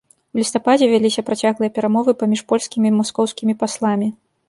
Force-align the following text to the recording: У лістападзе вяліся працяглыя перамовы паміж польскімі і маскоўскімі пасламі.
У 0.35 0.37
лістападзе 0.39 0.85
вяліся 0.93 1.25
працяглыя 1.27 1.75
перамовы 1.77 2.17
паміж 2.25 2.45
польскімі 2.51 2.87
і 2.95 2.97
маскоўскімі 2.99 3.61
пасламі. 3.65 4.15